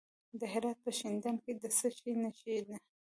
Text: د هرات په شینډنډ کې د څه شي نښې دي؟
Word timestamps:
د 0.39 0.41
هرات 0.53 0.77
په 0.85 0.89
شینډنډ 0.99 1.39
کې 1.45 1.53
د 1.61 1.63
څه 1.77 1.87
شي 1.97 2.11
نښې 2.23 2.57
دي؟ 2.65 2.75